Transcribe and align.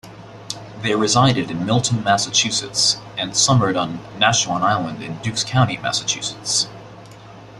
They 0.81 0.95
resided 0.95 1.51
in 1.51 1.63
Milton, 1.63 2.03
Massachusetts, 2.03 2.97
and 3.19 3.37
summered 3.37 3.77
on 3.77 3.99
Naushon 4.17 4.63
Island 4.63 5.03
in 5.03 5.19
Dukes 5.19 5.43
County, 5.43 5.77
Massachusetts. 5.77 6.67